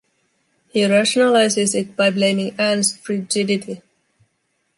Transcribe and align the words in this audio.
He 0.69 0.81
rationalizes 0.83 1.75
it 1.75 1.95
by 1.95 2.09
blaming 2.09 2.55
Ann's 2.57 2.97
frigidity. 2.97 3.83